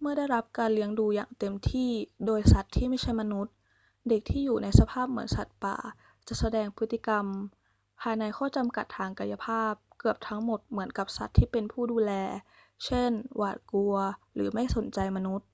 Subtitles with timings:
[0.00, 1.92] เมื่อได้รับการเลี้ยงดูอย่างเต็มที่
[2.26, 3.54] โดยสัตว์ที่ไม่ใช่มนุษย์
[4.08, 5.76] เด็กที่อยู่ในสภาพเหมือนสัตว์ป่า
[6.28, 7.26] จะแสดงพฤติกรรม
[8.00, 12.12] ภายในข้อจำกัดทางกายภาพ เกือบทั้งหมดเหมือนกับสัตว์ที่เป็นผู้ดูแล
[12.84, 13.96] เช่น หวาดกลัว
[14.34, 15.48] หรือไม่สนใจมนุษย์